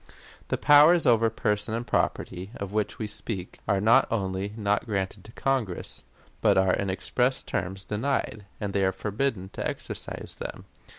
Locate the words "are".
3.67-3.79, 6.57-6.73, 8.83-8.91